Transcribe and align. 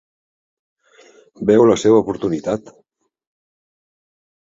Veu 1.49 1.65
la 1.71 1.75
seva 1.81 1.99
oportunitat. 2.05 2.73